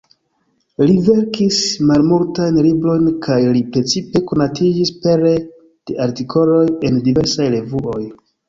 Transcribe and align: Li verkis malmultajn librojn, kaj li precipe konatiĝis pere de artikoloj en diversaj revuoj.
Li 0.83 0.93
verkis 1.09 1.59
malmultajn 1.89 2.57
librojn, 2.69 3.05
kaj 3.27 3.37
li 3.59 3.63
precipe 3.75 4.23
konatiĝis 4.33 4.93
pere 5.07 5.37
de 5.45 6.01
artikoloj 6.09 6.67
en 6.91 7.01
diversaj 7.11 7.51
revuoj. 7.59 8.03